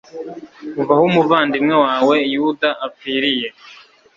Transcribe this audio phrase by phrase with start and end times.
[0.73, 3.47] kuva aho umuvandimwe wawe yuda apfiriye